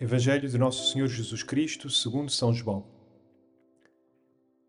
Evangelho 0.00 0.48
de 0.48 0.56
Nosso 0.56 0.90
Senhor 0.90 1.08
Jesus 1.08 1.42
Cristo, 1.42 1.90
segundo 1.90 2.32
São 2.32 2.54
João. 2.54 2.86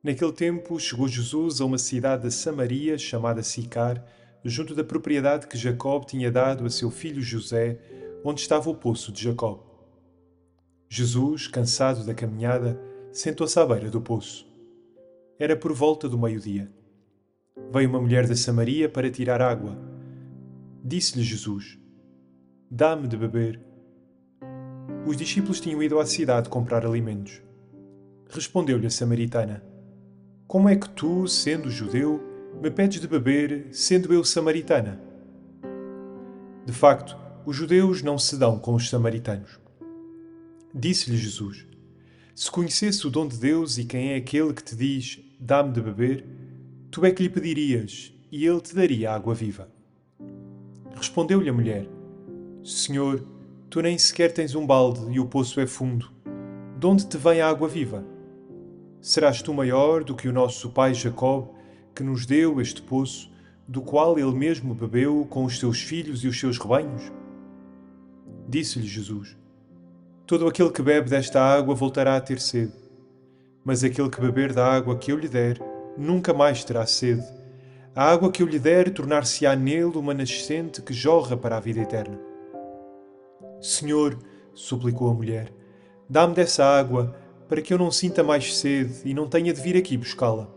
Naquele 0.04 0.34
tempo 0.34 0.78
chegou 0.78 1.08
Jesus 1.08 1.62
a 1.62 1.66
uma 1.66 1.78
cidade 1.78 2.24
da 2.24 2.30
Samaria 2.30 2.98
chamada 2.98 3.42
Sicar, 3.42 4.04
junto 4.44 4.76
da 4.76 4.84
propriedade 4.84 5.48
que 5.48 5.58
Jacob 5.58 6.04
tinha 6.04 6.30
dado 6.30 6.66
a 6.66 6.70
seu 6.70 6.92
filho 6.92 7.22
José, 7.22 7.80
onde 8.26 8.42
estava 8.42 8.70
o 8.70 8.76
poço 8.76 9.10
de 9.10 9.24
Jacob. 9.24 9.62
Jesus, 10.90 11.48
cansado 11.48 12.06
da 12.06 12.14
caminhada, 12.14 12.78
sentou-se 13.14 13.58
à 13.58 13.66
beira 13.66 13.90
do 13.90 14.02
poço. 14.02 14.46
Era 15.40 15.56
por 15.56 15.72
volta 15.72 16.10
do 16.10 16.20
meio-dia. 16.20 16.70
Veio 17.72 17.88
uma 17.88 18.02
mulher 18.02 18.28
da 18.28 18.36
Samaria 18.36 18.90
para 18.90 19.10
tirar 19.10 19.42
água. 19.42 19.78
Disse-lhe 20.84 21.24
Jesus: 21.24 21.80
Dá-me 22.70 23.08
de 23.08 23.16
beber. 23.16 23.71
Os 25.06 25.18
discípulos 25.18 25.60
tinham 25.60 25.82
ido 25.82 26.00
à 26.00 26.06
cidade 26.06 26.48
comprar 26.48 26.86
alimentos. 26.86 27.42
Respondeu-lhe 28.30 28.86
a 28.86 28.90
samaritana: 28.90 29.64
Como 30.48 30.70
é 30.70 30.76
que 30.76 30.88
tu, 30.90 31.28
sendo 31.28 31.72
judeu, 31.72 32.22
me 32.62 32.70
pedes 32.70 33.02
de 33.02 33.08
beber, 33.08 33.70
sendo 33.72 34.14
eu 34.14 34.24
samaritana? 34.24 35.02
De 36.66 36.72
facto, 36.72 37.18
os 37.46 37.56
judeus 37.56 38.04
não 38.04 38.20
se 38.20 38.38
dão 38.38 38.60
com 38.60 38.76
os 38.76 38.90
samaritanos. 38.90 39.60
Disse-lhe 40.74 41.18
Jesus: 41.18 41.66
Se 42.36 42.52
conhecesse 42.52 43.06
o 43.08 43.10
dom 43.10 43.28
de 43.28 43.38
Deus 43.38 43.80
e 43.80 43.86
quem 43.86 44.14
é 44.14 44.18
aquele 44.18 44.54
que 44.54 44.64
te 44.64 44.76
diz: 44.76 45.20
Dá-me 45.40 45.74
de 45.74 45.82
beber, 45.82 46.26
tu 46.92 47.04
é 47.04 47.12
que 47.12 47.24
lhe 47.24 47.30
pedirias, 47.30 48.14
e 48.32 48.46
ele 48.46 48.62
te 48.62 48.76
daria 48.76 49.12
água 49.12 49.34
viva. 49.34 49.68
Respondeu-lhe 50.96 51.50
a 51.50 51.54
mulher: 51.54 51.88
Senhor, 52.64 53.26
Tu 53.72 53.82
nem 53.82 53.98
sequer 53.98 54.34
tens 54.34 54.54
um 54.54 54.68
balde 54.68 55.10
e 55.14 55.18
o 55.18 55.26
poço 55.26 55.62
é 55.62 55.66
fundo. 55.66 56.12
De 56.78 56.86
onde 56.86 57.08
te 57.08 57.18
vem 57.18 57.40
a 57.40 57.48
água 57.48 57.70
viva? 57.70 58.04
Serás 59.00 59.42
tu 59.42 59.54
maior 59.54 60.04
do 60.04 60.14
que 60.14 60.28
o 60.28 60.34
nosso 60.34 60.72
pai 60.72 60.94
Jacob, 60.94 61.52
que 61.96 62.04
nos 62.04 62.26
deu 62.26 62.60
este 62.60 62.82
poço, 62.82 63.32
do 63.66 63.82
qual 63.82 64.20
ele 64.20 64.34
mesmo 64.34 64.76
bebeu 64.76 65.26
com 65.30 65.46
os 65.46 65.58
seus 65.58 65.82
filhos 65.82 66.22
e 66.26 66.28
os 66.28 66.38
seus 66.38 66.58
rebanhos? 66.58 67.14
Disse-lhe 68.46 68.86
Jesus: 68.86 69.38
Todo 70.28 70.48
aquele 70.48 70.72
que 70.72 70.82
bebe 70.82 71.10
desta 71.10 71.42
água 71.42 71.74
voltará 71.74 72.18
a 72.18 72.22
ter 72.22 72.42
sede. 72.42 72.74
Mas 73.64 73.86
aquele 73.86 74.10
que 74.10 74.20
beber 74.20 74.52
da 74.52 74.68
água 74.68 74.98
que 74.98 75.14
eu 75.14 75.18
lhe 75.18 75.30
der, 75.30 75.62
nunca 75.98 76.34
mais 76.34 76.62
terá 76.66 76.86
sede. 76.86 77.24
A 77.96 78.04
água 78.04 78.34
que 78.34 78.44
eu 78.44 78.48
lhe 78.48 78.60
der 78.60 78.94
tornar-se-á 78.94 79.56
nele 79.56 79.98
uma 79.98 80.14
nascente 80.14 80.82
que 80.82 80.92
jorra 80.92 81.38
para 81.38 81.56
a 81.56 81.62
vida 81.62 81.80
eterna. 81.80 82.31
Senhor, 83.62 84.18
suplicou 84.54 85.10
a 85.10 85.14
mulher, 85.14 85.54
dá-me 86.10 86.34
dessa 86.34 86.66
água 86.66 87.16
para 87.48 87.62
que 87.62 87.74
eu 87.74 87.78
não 87.78 87.92
sinta 87.92 88.24
mais 88.24 88.58
sede 88.58 89.02
e 89.06 89.14
não 89.14 89.28
tenha 89.28 89.54
de 89.54 89.62
vir 89.62 89.78
aqui 89.78 89.98
buscá-la. 89.98 90.48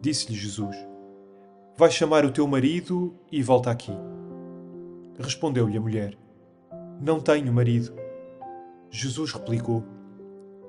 Disse-lhe 0.00 0.36
Jesus: 0.36 0.76
Vai 1.76 1.90
chamar 1.90 2.24
o 2.24 2.32
teu 2.32 2.46
marido 2.46 3.14
e 3.30 3.42
volta 3.42 3.70
aqui. 3.70 3.92
Respondeu-lhe 5.18 5.76
a 5.76 5.80
mulher: 5.80 6.16
Não 7.00 7.20
tenho 7.20 7.52
marido. 7.52 7.94
Jesus 8.90 9.32
replicou: 9.32 9.84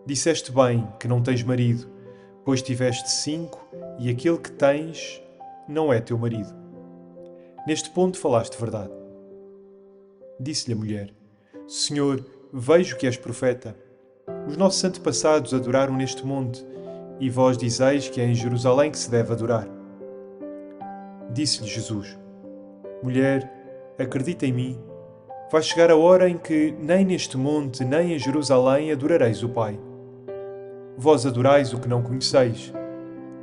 Disseste 0.05 0.51
bem 0.51 0.87
que 0.99 1.07
não 1.07 1.23
tens 1.23 1.41
marido, 1.41 1.89
pois 2.43 2.61
tiveste 2.61 3.09
cinco 3.09 3.65
e 3.97 4.09
aquele 4.09 4.37
que 4.37 4.51
tens 4.51 5.21
não 5.67 5.91
é 5.91 5.99
teu 5.99 6.17
marido. 6.17 6.53
Neste 7.65 7.89
ponto 7.89 8.17
falaste 8.17 8.59
verdade. 8.59 9.00
Disse-lhe 10.41 10.73
a 10.73 10.75
mulher: 10.75 11.13
Senhor, 11.67 12.25
vejo 12.51 12.97
que 12.97 13.05
és 13.05 13.15
profeta. 13.15 13.75
Os 14.47 14.57
nossos 14.57 14.83
antepassados 14.83 15.53
adoraram 15.53 15.95
neste 15.95 16.25
monte, 16.25 16.65
e 17.19 17.29
vós 17.29 17.55
dizeis 17.59 18.09
que 18.09 18.19
é 18.19 18.25
em 18.25 18.33
Jerusalém 18.33 18.89
que 18.89 18.97
se 18.97 19.11
deve 19.11 19.31
adorar. 19.31 19.67
Disse-lhe 21.31 21.69
Jesus: 21.69 22.17
Mulher, 23.03 23.47
acredita 23.99 24.47
em 24.47 24.51
mim. 24.51 24.79
Vai 25.51 25.61
chegar 25.61 25.91
a 25.91 25.95
hora 25.95 26.27
em 26.27 26.39
que 26.39 26.73
nem 26.79 27.05
neste 27.05 27.37
monte, 27.37 27.85
nem 27.85 28.15
em 28.15 28.17
Jerusalém 28.17 28.91
adorareis 28.91 29.43
o 29.43 29.49
Pai. 29.49 29.79
Vós 30.97 31.23
adorais 31.23 31.71
o 31.71 31.79
que 31.79 31.87
não 31.87 32.01
conheceis. 32.01 32.73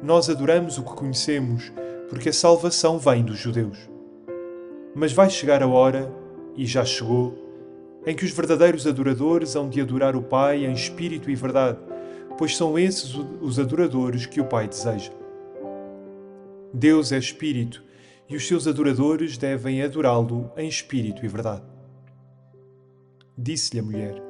Nós 0.03 0.29
adoramos 0.29 0.79
o 0.79 0.83
que 0.83 0.95
conhecemos, 0.95 1.73
porque 2.09 2.31
a 2.31 2.33
salvação 2.33 2.99
vem 2.99 3.23
dos 3.23 3.39
judeus. 3.39 3.79
Mas 4.97 5.13
vai 5.13 5.31
chegar 5.31 5.63
a 5.63 5.69
hora 5.69 6.18
e 6.59 6.67
já 6.67 6.85
chegou, 6.85 7.39
em 8.05 8.17
que 8.17 8.25
os 8.25 8.33
verdadeiros 8.33 8.85
adoradores 8.85 9.55
hão 9.55 9.69
de 9.69 9.81
adorar 9.81 10.17
o 10.17 10.23
Pai 10.23 10.67
em 10.67 10.73
espírito 10.73 11.31
e 11.31 11.35
verdade, 11.37 11.79
pois 12.37 12.57
são 12.57 12.77
esses 12.77 13.15
os 13.41 13.61
adoradores 13.61 14.27
que 14.27 14.41
o 14.41 14.45
Pai 14.45 14.67
deseja. 14.67 15.13
Deus 16.75 17.13
é 17.13 17.19
espírito 17.19 17.83
e 18.29 18.35
os 18.35 18.47
seus 18.47 18.67
adoradores 18.67 19.39
devem 19.39 19.83
adorá-lo 19.83 20.51
em 20.57 20.69
espírito 20.69 21.25
e 21.25 21.29
verdade. 21.29 21.63
Disse-lhe 23.37 23.79
a 23.79 23.83
mulher: 23.83 24.21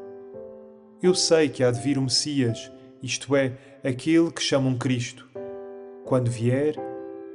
Eu 1.02 1.14
sei 1.14 1.48
que 1.48 1.64
há 1.64 1.70
de 1.70 1.80
vir 1.80 1.96
o 1.96 2.02
Messias, 2.02 2.70
isto 3.02 3.34
é, 3.34 3.56
aquele 3.82 4.30
que 4.30 4.42
chamam 4.42 4.76
Cristo. 4.76 5.26
Quando 6.04 6.30
vier, 6.30 6.74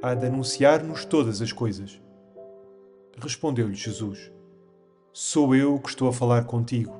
há 0.00 0.14
de 0.14 0.26
anunciar-nos 0.26 1.04
todas 1.04 1.42
as 1.42 1.52
coisas. 1.52 2.00
Respondeu-lhe 3.18 3.74
Jesus: 3.74 4.33
Sou 5.16 5.54
eu 5.54 5.78
que 5.78 5.90
estou 5.90 6.08
a 6.08 6.12
falar 6.12 6.42
contigo. 6.42 6.92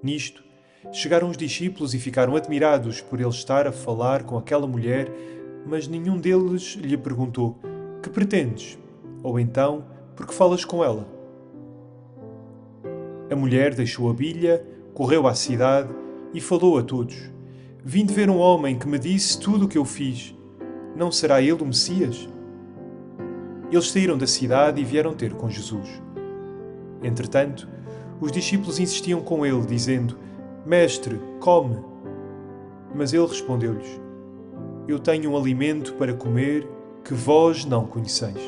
Nisto, 0.00 0.44
chegaram 0.92 1.28
os 1.28 1.36
discípulos 1.36 1.94
e 1.94 1.98
ficaram 1.98 2.36
admirados 2.36 3.00
por 3.00 3.18
ele 3.18 3.28
estar 3.28 3.66
a 3.66 3.72
falar 3.72 4.22
com 4.22 4.38
aquela 4.38 4.64
mulher, 4.64 5.10
mas 5.66 5.88
nenhum 5.88 6.16
deles 6.16 6.76
lhe 6.80 6.96
perguntou: 6.96 7.58
Que 8.00 8.08
pretendes? 8.08 8.78
Ou 9.20 9.40
então, 9.40 9.84
por 10.14 10.24
que 10.24 10.32
falas 10.32 10.64
com 10.64 10.84
ela? 10.84 11.08
A 13.28 13.34
mulher 13.34 13.74
deixou 13.74 14.08
a 14.08 14.14
bilha, 14.14 14.64
correu 14.94 15.26
à 15.26 15.34
cidade 15.34 15.88
e 16.32 16.40
falou 16.40 16.78
a 16.78 16.84
todos: 16.84 17.16
Vim 17.84 18.06
de 18.06 18.14
ver 18.14 18.30
um 18.30 18.38
homem 18.38 18.78
que 18.78 18.86
me 18.86 19.00
disse 19.00 19.40
tudo 19.40 19.64
o 19.64 19.68
que 19.68 19.76
eu 19.76 19.84
fiz. 19.84 20.32
Não 20.94 21.10
será 21.10 21.42
ele 21.42 21.60
o 21.64 21.66
Messias? 21.66 22.28
Eles 23.72 23.90
saíram 23.90 24.16
da 24.16 24.26
cidade 24.28 24.80
e 24.80 24.84
vieram 24.84 25.14
ter 25.14 25.32
com 25.34 25.50
Jesus. 25.50 26.00
Entretanto, 27.02 27.68
os 28.20 28.30
discípulos 28.30 28.78
insistiam 28.78 29.20
com 29.20 29.44
ele, 29.44 29.66
dizendo: 29.66 30.16
Mestre, 30.64 31.20
come. 31.40 31.76
Mas 32.94 33.12
ele 33.12 33.26
respondeu-lhes: 33.26 34.00
Eu 34.86 34.98
tenho 34.98 35.30
um 35.30 35.36
alimento 35.36 35.94
para 35.94 36.14
comer 36.14 36.68
que 37.04 37.14
vós 37.14 37.64
não 37.64 37.84
conheceis. 37.84 38.38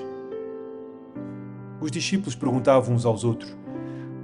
Os 1.81 1.91
discípulos 1.91 2.35
perguntavam 2.35 2.95
uns 2.95 3.05
aos 3.05 3.25
outros: 3.25 3.55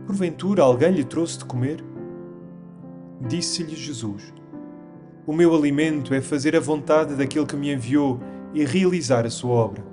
Porventura 0.06 0.62
alguém 0.62 0.92
lhe 0.92 1.04
trouxe 1.04 1.38
de 1.38 1.44
comer? 1.44 1.84
Disse-lhes 3.20 3.78
Jesus: 3.78 4.32
O 5.26 5.32
meu 5.32 5.54
alimento 5.54 6.14
é 6.14 6.20
fazer 6.20 6.54
a 6.54 6.60
vontade 6.60 7.16
daquele 7.16 7.46
que 7.46 7.56
me 7.56 7.72
enviou 7.72 8.20
e 8.54 8.64
realizar 8.64 9.26
a 9.26 9.30
sua 9.30 9.52
obra. 9.52 9.89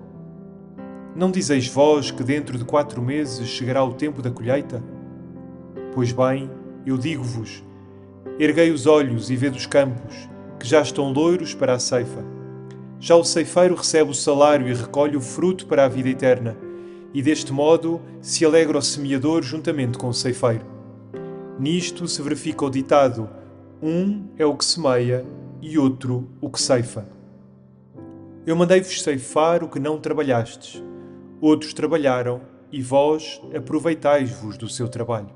Não 1.18 1.31
dizeis 1.31 1.68
vós 1.68 2.12
que 2.12 2.24
dentro 2.24 2.60
de 2.60 2.64
quatro 2.64 3.02
meses 3.02 3.48
chegará 3.48 3.84
o 3.84 3.96
tempo 3.96 4.22
da 4.22 4.30
colheita? 4.30 4.84
Pois 5.92 6.12
bem, 6.12 6.48
eu 6.86 6.96
digo-vos: 6.96 7.64
erguei 8.38 8.69
os 8.69 8.86
olhos 8.86 9.31
e 9.31 9.36
vede 9.36 9.58
os 9.58 9.66
campos, 9.66 10.30
que 10.60 10.68
já 10.68 10.80
estão 10.80 11.12
loiros 11.12 11.56
para 11.56 11.74
a 11.74 11.80
ceifa. 11.80 12.24
Já 13.00 13.16
o 13.16 13.24
ceifeiro 13.24 13.74
recebe 13.74 14.12
o 14.12 14.14
salário 14.14 14.68
e 14.68 14.75
recolhe 14.75 15.18
o 15.18 15.19
fruto 15.19 15.66
para 15.66 15.86
a 15.86 15.88
vida 15.88 16.08
eterna, 16.08 16.56
e 17.12 17.19
deste 17.24 17.52
modo 17.52 18.00
se 18.22 18.46
alegra 18.46 18.78
o 18.78 18.81
semeador 18.81 19.42
juntamente 19.42 19.98
com 19.98 20.10
o 20.10 20.14
ceifeiro. 20.14 20.68
Nisto 21.58 22.08
se 22.08 22.22
verifica 22.22 22.64
o 22.64 22.69
ditado: 22.69 23.28
um 23.81 24.28
é 24.38 24.46
o 24.46 24.56
que 24.56 24.64
semeia 24.64 25.25
e 25.64 25.80
outro 25.80 26.30
o 26.40 26.48
que 26.48 26.62
ceifa. 26.62 27.10
Eu 28.46 28.56
mandei-vos 28.56 29.02
ceifar 29.02 29.64
o 29.64 29.68
que 29.68 29.80
não 29.80 29.98
trabalhastes 29.98 30.86
Outros 31.39 31.74
trabalharam 31.74 32.42
e 32.72 32.81
vós 32.81 33.42
aproveitais-vos 33.56 34.57
do 34.57 34.68
seu 34.68 34.88
trabalho. 34.88 35.30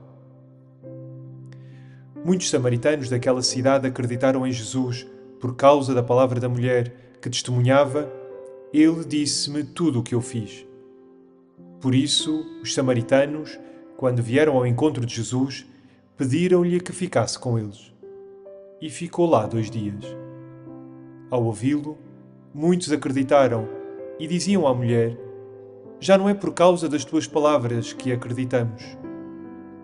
Muitos 2.24 2.50
samaritanos 2.50 3.10
daquela 3.10 3.42
cidade 3.42 3.88
acreditaram 3.88 4.46
em 4.46 4.52
Jesus 4.52 5.08
por 5.40 5.56
causa 5.56 5.94
da 5.94 6.04
palavra 6.04 6.40
da 6.40 6.50
mulher 6.50 7.18
que 7.22 7.30
testemunhava: 7.30 8.12
Ele 8.74 9.04
disse-me 9.04 9.64
tudo 9.64 10.00
o 10.00 10.04
que 10.04 10.14
eu 10.14 10.22
fiz. 10.22 10.66
Por 11.80 11.96
isso, 11.96 12.46
os 12.62 12.74
samaritanos, 12.74 13.60
quando 13.98 14.22
vieram 14.22 14.56
ao 14.56 14.68
encontro 14.68 15.04
de 15.06 15.16
Jesus, 15.16 15.66
pediram-lhe 16.16 16.80
que 16.80 16.92
ficasse 16.92 17.40
com 17.40 17.58
eles. 17.58 17.92
E 18.80 18.90
ficou 18.90 19.28
lá 19.28 19.48
dois 19.48 19.70
dias. 19.70 20.06
Ao 21.30 21.44
ouvi-lo, 21.44 21.98
muitos 22.54 22.92
acreditaram 22.92 23.68
e 24.20 24.28
diziam 24.28 24.68
à 24.68 24.74
mulher: 24.76 25.18
já 26.02 26.18
não 26.18 26.28
é 26.28 26.34
por 26.34 26.52
causa 26.52 26.90
das 26.90 27.06
tuas 27.06 27.28
palavras 27.28 27.94
que 27.94 28.12
acreditamos, 28.12 28.98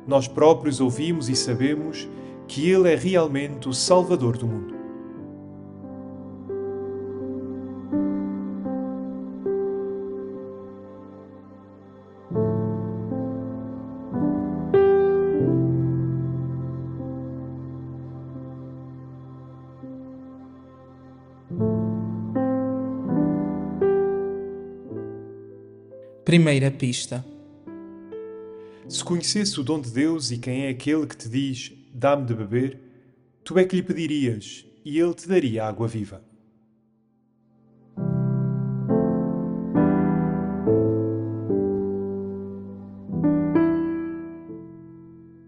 nós 0.07 0.27
próprios 0.27 0.81
ouvimos 0.81 1.29
e 1.29 1.35
sabemos 1.35 2.09
que 2.47 2.67
Ele 2.69 2.91
é 2.91 2.95
realmente 2.95 3.69
o 3.69 3.73
Salvador 3.73 4.35
do 4.35 4.47
mundo. 4.47 4.76
Primeira 26.27 26.69
pista. 26.69 27.23
Se 28.89 29.01
conhecesse 29.01 29.61
o 29.61 29.63
dom 29.63 29.79
de 29.79 29.89
Deus 29.89 30.29
e 30.29 30.37
quem 30.37 30.65
é 30.65 30.69
aquele 30.71 31.07
que 31.07 31.15
te 31.15 31.29
diz: 31.29 31.71
Dá-me 31.93 32.25
de 32.25 32.33
beber, 32.33 32.81
tu 33.45 33.57
é 33.57 33.63
que 33.63 33.77
lhe 33.77 33.81
pedirias 33.81 34.65
e 34.83 34.99
ele 34.99 35.13
te 35.13 35.25
daria 35.25 35.65
água 35.65 35.87
viva. 35.87 36.21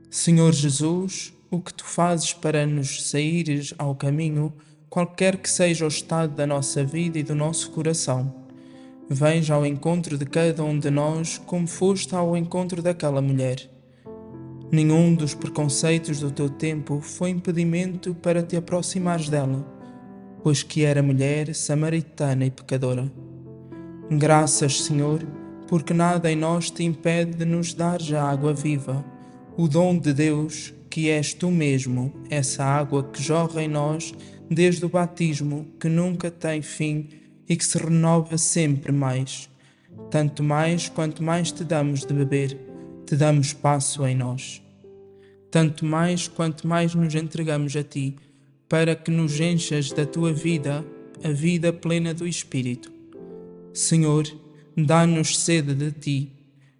Senhor 0.09 0.53
Jesus, 0.53 1.33
o 1.51 1.59
que 1.59 1.73
tu 1.73 1.83
fazes 1.83 2.31
para 2.31 2.65
nos 2.65 3.09
saíres 3.09 3.73
ao 3.77 3.95
caminho, 3.95 4.53
qualquer 4.89 5.35
que 5.35 5.49
seja 5.49 5.83
o 5.83 5.89
estado 5.89 6.33
da 6.35 6.47
nossa 6.47 6.85
vida 6.85 7.19
e 7.19 7.23
do 7.23 7.35
nosso 7.35 7.69
coração 7.71 8.38
Vens 9.11 9.49
ao 9.49 9.65
encontro 9.65 10.19
de 10.19 10.25
cada 10.25 10.63
um 10.63 10.77
de 10.77 10.91
nós 10.91 11.39
como 11.39 11.65
foste 11.65 12.15
ao 12.15 12.37
encontro 12.37 12.79
daquela 12.79 13.19
mulher. 13.19 13.67
Nenhum 14.71 15.15
dos 15.15 15.33
preconceitos 15.33 16.19
do 16.19 16.29
teu 16.29 16.47
tempo 16.47 17.01
foi 17.01 17.31
impedimento 17.31 18.13
para 18.13 18.43
te 18.43 18.55
aproximares 18.55 19.27
dela, 19.27 19.65
pois 20.43 20.61
que 20.61 20.83
era 20.83 21.01
mulher, 21.01 21.55
samaritana 21.55 22.45
e 22.45 22.51
pecadora. 22.51 23.11
Graças, 24.11 24.83
Senhor, 24.83 25.25
porque 25.67 25.91
nada 25.91 26.31
em 26.31 26.35
nós 26.35 26.69
te 26.69 26.83
impede 26.83 27.35
de 27.35 27.45
nos 27.45 27.73
dar 27.73 27.99
já 27.99 28.21
água 28.21 28.53
viva, 28.53 29.03
o 29.57 29.67
dom 29.67 29.97
de 29.97 30.13
Deus, 30.13 30.71
que 30.87 31.09
és 31.09 31.33
tu 31.33 31.49
mesmo, 31.49 32.13
essa 32.29 32.63
água 32.63 33.03
que 33.03 33.23
jorra 33.23 33.63
em 33.63 33.67
nós 33.67 34.13
desde 34.47 34.85
o 34.85 34.89
batismo, 34.89 35.65
que 35.79 35.89
nunca 35.89 36.29
tem 36.29 36.61
fim 36.61 37.18
e 37.49 37.57
que 37.57 37.65
se 37.65 37.77
renova 37.79 38.37
sempre 38.37 38.91
mais. 38.91 39.49
Tanto 40.11 40.43
mais 40.43 40.87
quanto 40.87 41.23
mais 41.23 41.51
te 41.51 41.63
damos 41.63 42.05
de 42.05 42.13
beber, 42.13 42.57
te 43.05 43.15
damos 43.15 43.47
espaço 43.47 44.05
em 44.05 44.15
nós. 44.15 44.61
Tanto 45.49 45.83
mais 45.83 46.27
quanto 46.27 46.67
mais 46.67 46.93
nos 46.93 47.15
entregamos 47.15 47.75
a 47.75 47.83
ti, 47.83 48.15
para 48.69 48.95
que 48.95 49.09
nos 49.09 49.39
enchas 49.39 49.91
da 49.91 50.05
tua 50.05 50.31
vida, 50.31 50.85
a 51.23 51.31
vida 51.31 51.73
plena 51.73 52.13
do 52.13 52.27
Espírito. 52.27 52.91
Senhor, 53.73 54.27
dá-nos 54.77 55.39
sede 55.39 55.73
de 55.73 55.91
ti, 55.91 56.31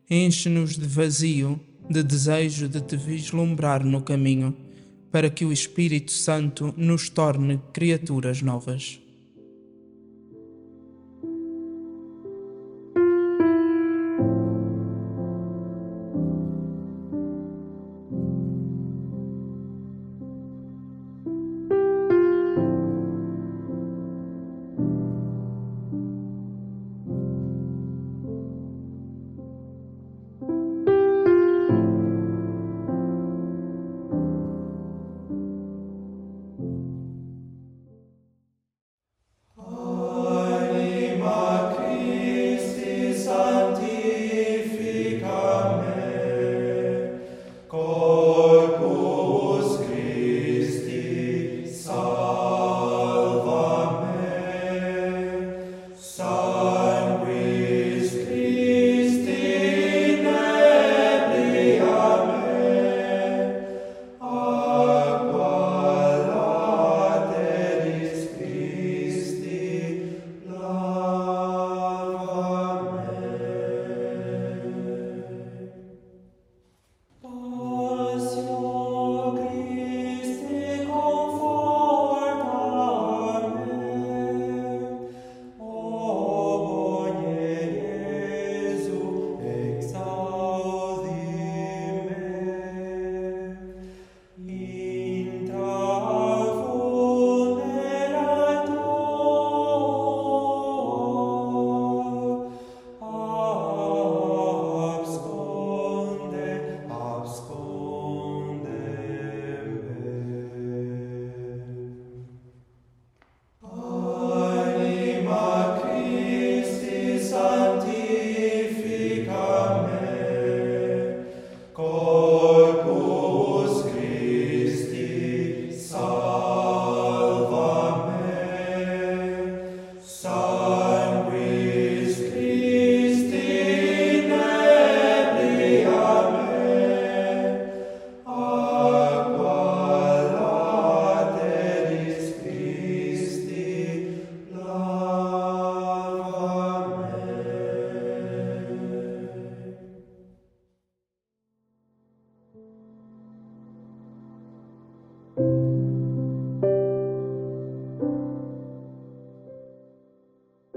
enche-nos 0.08 0.78
de 0.78 0.86
vazio, 0.86 1.60
de 1.90 2.04
desejo 2.04 2.70
de 2.70 2.80
te 2.82 2.96
vislumbrar 2.96 3.84
no 3.84 4.04
caminho, 4.04 4.56
para 5.12 5.32
que 5.32 5.44
o 5.44 5.52
Espírito 5.52 6.12
Santo 6.12 6.72
nos 6.78 7.10
torne 7.10 7.60
criaturas 7.74 8.44
novas. 8.44 9.02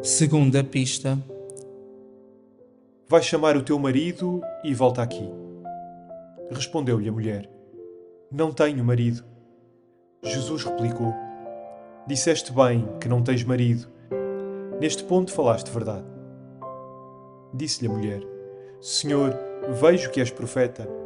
Segunda 0.02 0.64
pista. 0.64 1.16
Vai 3.08 3.22
chamar 3.22 3.56
o 3.56 3.62
teu 3.62 3.78
marido 3.78 4.42
e 4.64 4.74
volta 4.74 5.00
aqui. 5.00 5.28
Respondeu-lhe 6.50 7.08
a 7.08 7.12
mulher: 7.12 7.48
Não 8.30 8.52
tenho 8.52 8.84
marido. 8.84 9.24
Jesus 10.22 10.64
replicou: 10.64 11.14
Disseste 12.06 12.52
bem 12.52 12.88
que 13.00 13.08
não 13.08 13.22
tens 13.22 13.44
marido. 13.44 13.88
Neste 14.80 15.04
ponto 15.04 15.32
falaste 15.32 15.70
verdade. 15.70 16.06
Disse-lhe 17.54 17.88
a 17.88 17.92
mulher: 17.92 18.22
Senhor, 18.80 19.36
vejo 19.80 20.10
que 20.10 20.20
és 20.20 20.30
profeta. 20.30 21.01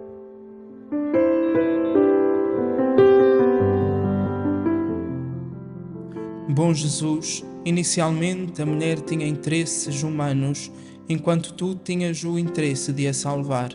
Bom 6.57 6.73
Jesus, 6.73 7.45
inicialmente 7.67 8.63
a 8.63 8.65
mulher 8.65 8.99
tinha 9.01 9.29
interesses 9.29 10.03
humanos, 10.03 10.73
enquanto 11.07 11.53
tu 11.53 11.75
tinhas 11.75 12.25
o 12.25 12.39
interesse 12.39 12.95
de 12.95 13.07
a 13.07 13.13
salvar. 13.13 13.75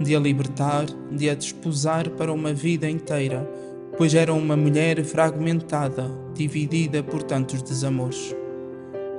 de 0.00 0.16
a 0.16 0.18
libertar, 0.18 0.86
de 1.12 1.28
a 1.28 1.34
desposar 1.34 2.08
para 2.08 2.32
uma 2.32 2.54
vida 2.54 2.88
inteira, 2.88 3.46
pois 3.98 4.14
era 4.14 4.32
uma 4.32 4.56
mulher 4.56 5.04
fragmentada, 5.04 6.10
dividida 6.34 7.02
por 7.02 7.22
tantos 7.22 7.60
desamores. 7.60 8.34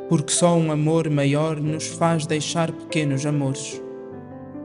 Porque 0.10 0.34
só 0.34 0.58
um 0.58 0.72
amor 0.72 1.08
maior 1.08 1.62
nos 1.62 1.86
faz 1.86 2.26
deixar 2.26 2.72
pequenos 2.72 3.24
amores. 3.24 3.80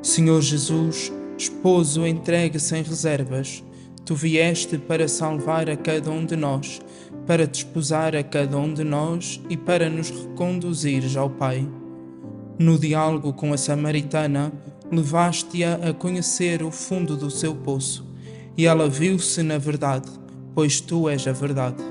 Senhor 0.01 0.41
Jesus, 0.41 1.13
esposo 1.37 2.07
entregue 2.07 2.59
sem 2.59 2.83
reservas, 2.83 3.63
tu 4.07 4.15
vieste 4.15 4.79
para 4.79 5.07
salvar 5.09 5.69
a 5.69 5.77
cada 5.77 6.11
um 6.11 6.25
de 6.25 6.37
nós, 6.37 6.81
para 7.27 7.47
desposar 7.47 8.17
a 8.17 8.23
cada 8.23 8.59
um 8.59 8.73
de 8.73 8.85
nós 8.85 9.41
e 9.49 9.57
para 9.57 9.89
nos 9.89 10.11
reconduzires 10.11 11.17
ao 11.17 11.31
Pai. 11.31 11.67
No 12.59 12.79
diálogo 12.79 13.33
com 13.33 13.53
a 13.53 13.57
samaritana, 13.57 14.53
levaste-a 14.91 15.91
a 15.91 15.95
conhecer 15.95 16.63
o 16.63 16.71
fundo 16.71 17.17
do 17.17 17.31
seu 17.31 17.55
poço, 17.55 18.07
e 18.57 18.67
ela 18.67 18.89
viu-se 18.89 19.43
na 19.43 19.57
verdade, 19.57 20.11
pois 20.55 20.81
tu 20.81 21.09
és 21.09 21.27
a 21.27 21.33
verdade. 21.33 21.83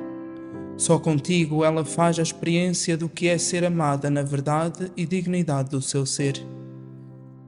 Só 0.78 0.98
contigo 0.98 1.66
ela 1.66 1.84
faz 1.84 2.20
a 2.20 2.22
experiência 2.22 2.96
do 2.96 3.10
que 3.10 3.28
é 3.28 3.38
ser 3.38 3.66
amada 3.66 4.10
na 4.10 4.22
verdade 4.22 4.92
e 4.96 5.06
dignidade 5.06 5.72
do 5.72 5.82
seu 5.82 6.06
ser. 6.06 6.42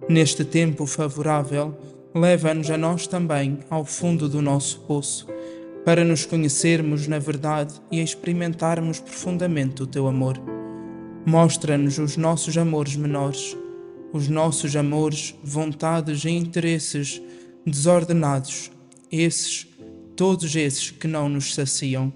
Neste 0.10 0.44
tempo 0.44 0.86
favorável, 0.86 1.78
leva-nos 2.14 2.70
a 2.70 2.78
nós 2.78 3.08
também 3.08 3.60
ao 3.70 3.86
fundo 3.86 4.28
do 4.28 4.42
nosso 4.42 4.82
poço, 4.82 5.28
para 5.84 6.04
nos 6.04 6.26
conhecermos 6.26 7.08
na 7.08 7.20
verdade 7.20 7.74
e 7.92 8.02
experimentarmos 8.02 9.00
profundamente 9.00 9.84
o 9.84 9.88
teu 9.88 10.08
amor. 10.08 10.38
Mostra-nos 11.26 11.98
os 11.98 12.18
nossos 12.18 12.58
amores 12.58 12.96
menores 12.96 13.56
os 14.14 14.28
nossos 14.28 14.76
amores, 14.76 15.34
vontades 15.44 16.26
e 16.26 16.30
interesses 16.30 17.22
desordenados, 17.66 18.72
esses, 19.12 19.68
todos 20.16 20.56
esses 20.56 20.92
que 20.92 21.08
não 21.08 21.30
nos 21.30 21.54
saciam. 21.54 22.12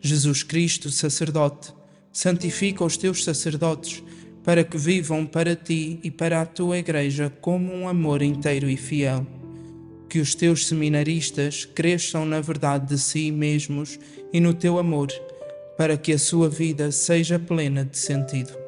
Jesus 0.00 0.42
Cristo, 0.42 0.90
sacerdote, 0.90 1.72
santifica 2.12 2.84
os 2.84 2.96
teus 2.96 3.24
sacerdotes 3.24 4.02
para 4.42 4.62
que 4.62 4.76
vivam 4.76 5.24
para 5.24 5.56
ti 5.56 5.98
e 6.02 6.10
para 6.10 6.42
a 6.42 6.46
tua 6.46 6.78
Igreja 6.78 7.32
como 7.40 7.72
um 7.72 7.88
amor 7.88 8.20
inteiro 8.20 8.68
e 8.68 8.76
fiel. 8.76 9.26
Que 10.08 10.18
os 10.20 10.34
teus 10.34 10.66
seminaristas 10.66 11.64
cresçam 11.64 12.24
na 12.24 12.40
verdade 12.40 12.88
de 12.88 12.98
si 12.98 13.30
mesmos 13.32 13.98
e 14.32 14.40
no 14.40 14.54
teu 14.54 14.78
amor, 14.78 15.08
para 15.76 15.96
que 15.96 16.12
a 16.12 16.18
sua 16.18 16.48
vida 16.48 16.92
seja 16.92 17.38
plena 17.38 17.84
de 17.84 17.98
sentido. 17.98 18.63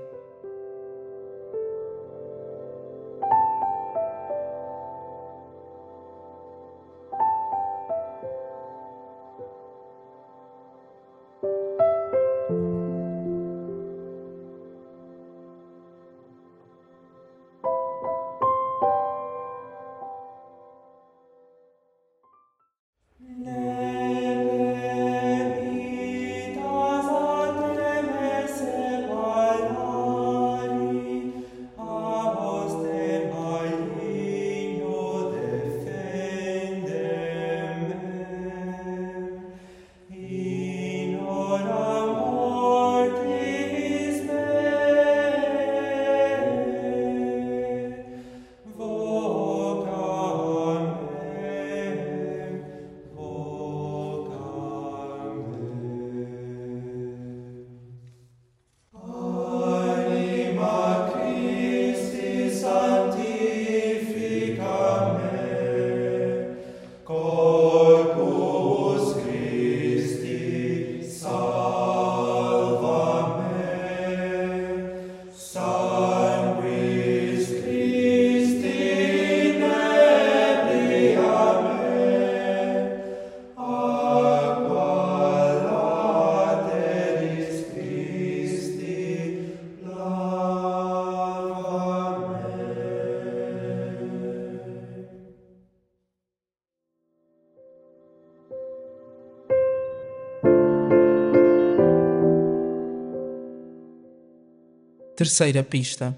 Terceira 105.17 105.63
pista. 105.63 106.15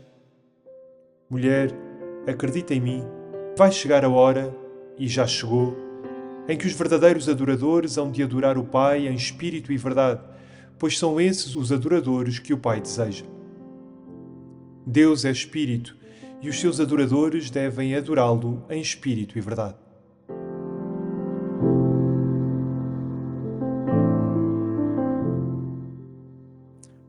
Mulher, 1.31 1.73
acredita 2.27 2.75
em 2.75 2.81
mim, 2.81 3.05
vai 3.57 3.71
chegar 3.71 4.05
a 4.05 4.09
hora, 4.09 4.53
e 4.99 5.07
já 5.07 5.25
chegou, 5.25 5.77
em 6.49 6.59
que 6.59 6.67
os 6.67 6.73
verdadeiros 6.73 7.29
adoradores 7.29 7.97
hão 7.97 8.11
de 8.11 8.25
adorar 8.25 8.59
o 8.59 8.65
Pai 8.65 9.07
em 9.07 9.15
espírito 9.15 9.73
e 9.73 9.77
verdade, 9.77 10.21
pois 10.81 10.99
são 10.99 11.21
esses 11.21 11.55
os 11.55 11.71
adoradores 11.71 12.41
que 12.41 12.53
o 12.53 12.59
Pai 12.59 12.81
deseja. 12.81 13.25
Deus 14.85 15.25
é 15.25 15.31
espírito 15.31 15.97
e 16.43 16.49
os 16.49 16.59
seus 16.59 16.81
adoradores 16.81 17.51
devem 17.51 17.95
adorá-lo 17.95 18.65
em 18.69 18.81
espírito 18.81 19.39
e 19.39 19.41
verdade. 19.41 19.77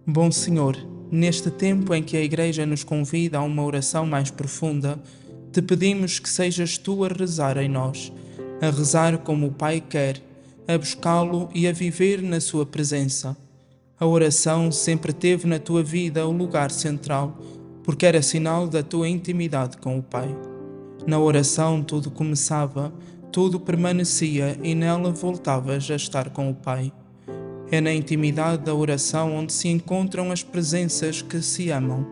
Bom 0.06 0.30
Senhor, 0.32 0.76
Neste 1.12 1.50
tempo 1.50 1.94
em 1.94 2.04
que 2.04 2.16
a 2.16 2.22
Igreja 2.22 2.66
nos 2.66 2.84
convida 2.84 3.40
a 3.40 3.44
uma 3.44 3.64
oração 3.64 4.06
mais 4.06 4.30
profunda, 4.30 5.00
te 5.52 5.62
pedimos 5.62 6.20
que 6.20 6.30
sejas 6.30 6.78
tu 6.78 7.04
a 7.04 7.08
rezar 7.08 7.58
em 7.58 7.68
nós, 7.68 8.14
a 8.62 8.70
rezar 8.70 9.18
como 9.18 9.48
o 9.48 9.52
Pai 9.52 9.82
quer, 9.82 10.22
a 10.68 10.78
buscá-lo 10.78 11.50
e 11.54 11.68
a 11.68 11.72
viver 11.72 12.22
na 12.22 12.40
Sua 12.40 12.64
presença. 12.64 13.36
A 14.00 14.06
oração 14.06 14.72
sempre 14.72 15.12
teve 15.12 15.48
na 15.48 15.58
tua 15.58 15.82
vida 15.82 16.28
o 16.28 16.32
lugar 16.32 16.70
central, 16.70 17.38
porque 17.84 18.06
era 18.06 18.22
sinal 18.22 18.68
da 18.68 18.84
tua 18.84 19.10
intimidade 19.10 19.78
com 19.78 19.98
o 19.98 20.04
Pai. 20.04 20.30
Na 21.08 21.18
oração 21.20 21.82
tudo 21.82 22.12
começava, 22.12 22.94
tudo 23.32 23.60
permanecia 23.60 24.60
e 24.62 24.76
nela 24.76 25.12
voltavas 25.12 25.90
a 25.90 25.96
estar 25.96 26.30
com 26.30 26.52
o 26.52 26.54
Pai. 26.54 26.94
É 27.72 27.80
na 27.80 27.94
intimidade 27.94 28.64
da 28.64 28.74
oração 28.74 29.36
onde 29.36 29.54
se 29.54 29.68
encontram 29.68 30.32
as 30.32 30.42
presenças 30.42 31.22
que 31.22 31.40
se 31.40 31.70
amam, 31.70 32.04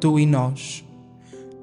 tu 0.00 0.18
e 0.18 0.26
nós. 0.26 0.84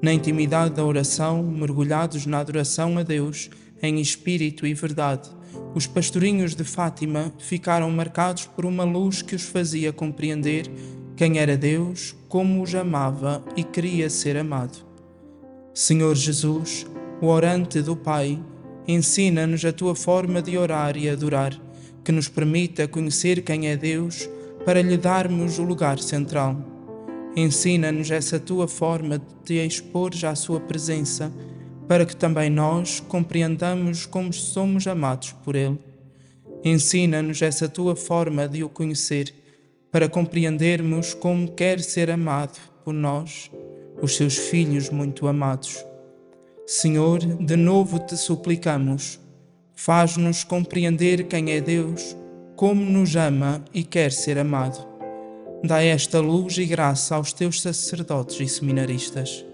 Na 0.00 0.10
intimidade 0.10 0.74
da 0.74 0.84
oração, 0.84 1.42
mergulhados 1.42 2.24
na 2.24 2.38
adoração 2.38 2.96
a 2.96 3.02
Deus, 3.02 3.50
em 3.82 4.00
espírito 4.00 4.66
e 4.66 4.72
verdade, 4.72 5.28
os 5.74 5.86
pastorinhos 5.86 6.54
de 6.54 6.64
Fátima 6.64 7.30
ficaram 7.38 7.90
marcados 7.90 8.46
por 8.46 8.64
uma 8.64 8.84
luz 8.84 9.20
que 9.20 9.34
os 9.34 9.42
fazia 9.42 9.92
compreender 9.92 10.70
quem 11.14 11.38
era 11.38 11.58
Deus, 11.58 12.16
como 12.28 12.62
os 12.62 12.74
amava 12.74 13.44
e 13.54 13.62
queria 13.62 14.08
ser 14.08 14.38
amado. 14.38 14.78
Senhor 15.74 16.14
Jesus, 16.14 16.86
o 17.20 17.26
orante 17.26 17.82
do 17.82 17.94
Pai, 17.94 18.42
ensina-nos 18.88 19.62
a 19.62 19.72
tua 19.72 19.94
forma 19.94 20.40
de 20.40 20.56
orar 20.56 20.96
e 20.96 21.10
adorar 21.10 21.65
que 22.06 22.12
nos 22.12 22.28
permita 22.28 22.86
conhecer 22.86 23.42
quem 23.42 23.66
é 23.66 23.76
Deus 23.76 24.30
para 24.64 24.80
lhe 24.80 24.96
darmos 24.96 25.58
o 25.58 25.64
lugar 25.64 25.98
central. 25.98 26.56
Ensina-nos 27.34 28.12
essa 28.12 28.38
tua 28.38 28.68
forma 28.68 29.18
de 29.18 29.24
te 29.44 29.54
expor 29.54 30.12
à 30.24 30.36
sua 30.36 30.60
presença, 30.60 31.32
para 31.88 32.06
que 32.06 32.14
também 32.14 32.48
nós 32.48 33.00
compreendamos 33.00 34.06
como 34.06 34.32
somos 34.32 34.86
amados 34.86 35.32
por 35.44 35.56
Ele. 35.56 35.80
Ensina-nos 36.64 37.42
essa 37.42 37.68
tua 37.68 37.96
forma 37.96 38.46
de 38.46 38.62
o 38.62 38.68
conhecer, 38.68 39.34
para 39.90 40.08
compreendermos 40.08 41.12
como 41.12 41.50
quer 41.50 41.80
ser 41.80 42.08
amado 42.08 42.56
por 42.84 42.94
nós, 42.94 43.50
os 44.00 44.14
seus 44.14 44.38
filhos 44.38 44.90
muito 44.90 45.26
amados. 45.26 45.84
Senhor, 46.68 47.18
de 47.18 47.56
novo 47.56 47.98
te 47.98 48.16
suplicamos, 48.16 49.18
faz-nos 49.76 50.42
compreender 50.42 51.24
quem 51.24 51.52
é 51.52 51.60
Deus, 51.60 52.16
como 52.56 52.82
nos 52.82 53.14
ama 53.14 53.62
e 53.72 53.84
quer 53.84 54.10
ser 54.10 54.38
amado. 54.38 54.84
Dá 55.62 55.82
esta 55.82 56.18
luz 56.18 56.56
e 56.58 56.64
graça 56.64 57.14
aos 57.14 57.32
teus 57.32 57.60
sacerdotes 57.60 58.40
e 58.40 58.48
seminaristas 58.48 59.44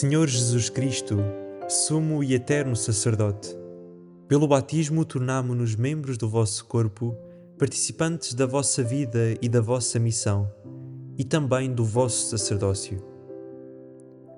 Senhor 0.00 0.28
Jesus 0.28 0.70
Cristo, 0.70 1.16
sumo 1.68 2.22
e 2.22 2.32
eterno 2.32 2.76
sacerdote, 2.76 3.58
pelo 4.28 4.46
batismo 4.46 5.04
tornamo-nos 5.04 5.74
membros 5.74 6.16
do 6.16 6.28
vosso 6.28 6.66
corpo, 6.66 7.16
participantes 7.58 8.32
da 8.32 8.46
vossa 8.46 8.80
vida 8.80 9.34
e 9.42 9.48
da 9.48 9.60
vossa 9.60 9.98
missão, 9.98 10.48
e 11.18 11.24
também 11.24 11.74
do 11.74 11.84
vosso 11.84 12.28
sacerdócio. 12.30 13.04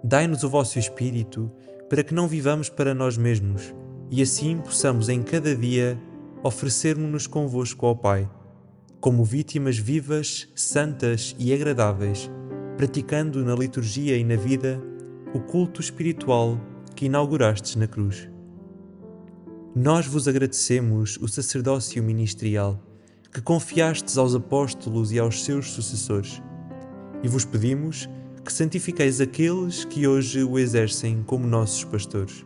Dai-nos 0.03 0.43
o 0.45 0.49
vosso 0.49 0.79
Espírito 0.79 1.53
para 1.91 2.03
que 2.03 2.15
não 2.15 2.27
vivamos 2.27 2.71
para 2.71 2.95
nós 2.95 3.19
mesmos 3.19 3.75
e 4.11 4.23
assim 4.23 4.57
possamos 4.57 5.11
em 5.11 5.23
cada 5.23 5.55
dia 5.55 6.01
oferecermos-nos 6.43 7.27
convosco 7.27 7.85
ao 7.85 7.95
Pai, 7.95 8.27
como 8.99 9.27
vítimas 9.27 9.77
vivas, 9.77 10.49
santas 10.55 11.37
e 11.39 11.53
agradáveis, 11.53 12.31
praticando 12.79 13.45
na 13.45 13.55
liturgia 13.55 14.17
e 14.17 14.25
na 14.25 14.37
vida 14.37 14.83
o 15.33 15.39
culto 15.39 15.81
espiritual 15.81 16.61
que 16.97 17.07
inaugurastes 17.07 17.77
na 17.77 17.87
cruz. 17.87 18.29
Nós 19.75 20.07
vos 20.07 20.27
agradecemos 20.27 21.17
o 21.23 21.29
sacerdócio 21.29 22.03
ministerial 22.03 22.83
que 23.33 23.41
confiastes 23.41 24.19
aos 24.19 24.35
apóstolos 24.35 25.13
e 25.13 25.19
aos 25.19 25.45
seus 25.45 25.71
sucessores, 25.71 26.43
e 27.23 27.29
vos 27.29 27.45
pedimos 27.45 28.09
que 28.45 28.53
santifiqueis 28.53 29.21
aqueles 29.21 29.85
que 29.85 30.09
hoje 30.09 30.43
o 30.43 30.59
exercem 30.59 31.23
como 31.23 31.47
nossos 31.47 31.85
pastores. 31.85 32.45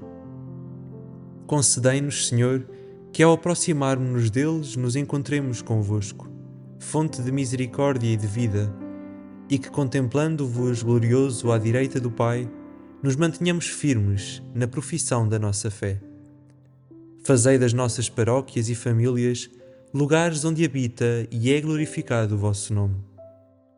Concedei-nos, 1.47 2.29
Senhor, 2.29 2.67
que 3.11 3.23
ao 3.23 3.33
aproximarmos-nos 3.33 4.31
deles 4.31 4.77
nos 4.77 4.95
encontremos 4.95 5.63
convosco, 5.63 6.29
fonte 6.79 7.23
de 7.23 7.33
misericórdia 7.33 8.13
e 8.13 8.17
de 8.17 8.27
vida, 8.27 8.71
e 9.49 9.59
que 9.59 9.71
contemplando-vos 9.71 10.83
glorioso 10.83 11.51
à 11.51 11.59
direita 11.59 11.99
do 11.99 12.11
Pai, 12.11 12.47
nos 13.05 13.17
mantenhamos 13.17 13.67
firmes 13.67 14.43
na 14.55 14.67
profissão 14.67 15.29
da 15.29 15.39
nossa 15.39 15.71
fé. 15.71 16.01
Fazei 17.23 17.59
das 17.59 17.75
nossas 17.75 18.09
paróquias 18.09 18.71
e 18.71 18.75
famílias 18.75 19.51
lugares 19.93 20.43
onde 20.43 20.65
habita 20.65 21.29
e 21.31 21.53
é 21.53 21.61
glorificado 21.61 22.35
o 22.35 22.39
vosso 22.39 22.73
nome, 22.73 22.97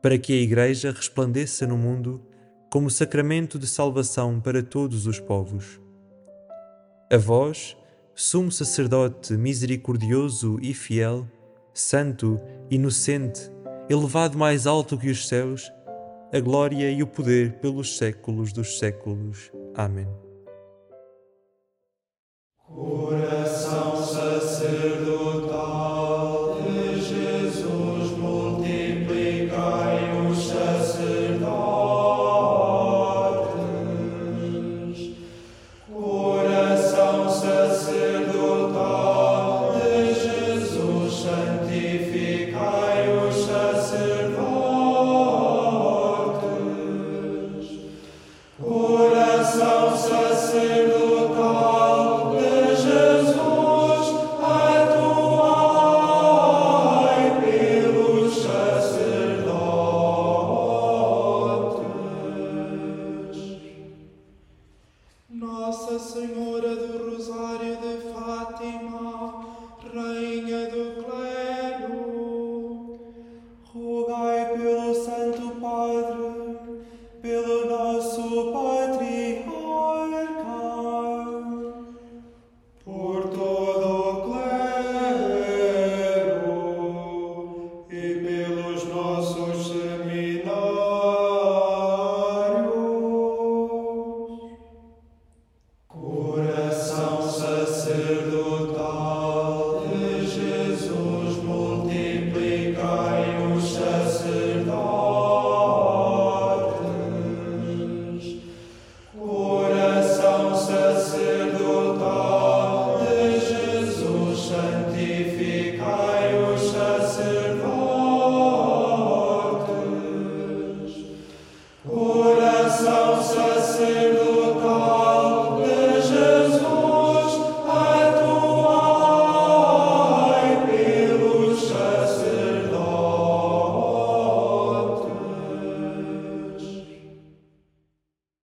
para 0.01 0.17
que 0.17 0.33
a 0.33 0.41
Igreja 0.41 0.93
resplandeça 0.93 1.67
no 1.67 1.77
mundo 1.77 2.25
como 2.71 2.89
sacramento 2.89 3.59
de 3.59 3.67
salvação 3.67 4.41
para 4.41 4.62
todos 4.62 5.09
os 5.09 5.19
povos. 5.19 5.81
A 7.12 7.17
vós, 7.17 7.77
sumo 8.15 8.53
sacerdote 8.53 9.33
misericordioso 9.33 10.57
e 10.62 10.73
fiel, 10.73 11.27
santo, 11.75 12.41
inocente, 12.71 13.51
elevado 13.91 14.39
mais 14.39 14.69
alto 14.69 14.97
que 14.97 15.11
os 15.11 15.27
céus, 15.27 15.69
a 16.33 16.41
glória 16.41 16.91
e 16.91 17.03
o 17.03 17.07
poder 17.07 17.55
pelos 17.61 17.97
séculos 17.97 18.53
dos 18.53 18.79
séculos. 18.79 19.51
Amém. 19.75 20.09
Ora 22.69 23.47